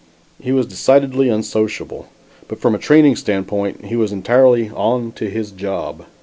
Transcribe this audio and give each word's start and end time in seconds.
He 0.41 0.51
was 0.51 0.65
decidedly 0.65 1.29
unsociable, 1.29 2.07
but 2.47 2.59
from 2.59 2.73
a 2.73 2.79
training 2.79 3.15
standpoint, 3.17 3.85
he 3.85 3.95
was 3.95 4.11
entirely 4.11 4.71
"on 4.71 5.11
to 5.11 5.29
his 5.29 5.51
job." 5.51 6.05